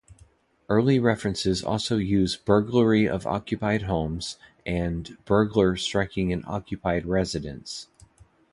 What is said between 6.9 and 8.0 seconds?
residence".